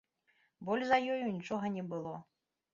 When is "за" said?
0.93-0.97